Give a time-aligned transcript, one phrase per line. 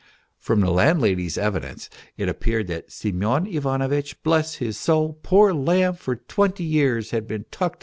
[0.39, 5.93] From the landlady's evidence it appeared that" Semyon Ivano vitch, bless his soul, poor lamb,
[5.93, 7.79] for twenty years had been tucked MR.